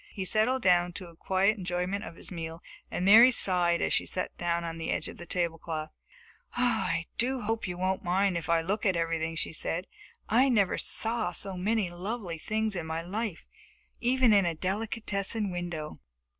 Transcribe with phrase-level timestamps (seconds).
[0.13, 4.07] He settled down to a quiet enjoyment of his meal, and Mary sighed as she
[4.07, 5.91] sat down at the edge of the tablecloth.
[6.55, 9.85] "I do hope you won't mind if I look at everything," she said.
[10.27, 13.45] "I never saw so many lovely things in my life
[13.99, 15.93] even in a delicatessen window."